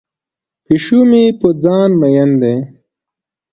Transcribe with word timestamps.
پیشو 0.65 0.99
مې 1.09 1.23
په 1.39 1.47
ځان 1.63 1.89
مین 2.01 2.29
دی. 2.41 2.55